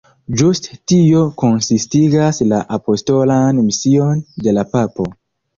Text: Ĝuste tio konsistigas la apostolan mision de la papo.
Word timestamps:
Ĝuste 0.39 0.77
tio 0.91 1.19
konsistigas 1.41 2.41
la 2.53 2.63
apostolan 2.79 3.63
mision 3.69 4.25
de 4.49 4.57
la 4.61 4.69
papo. 4.75 5.11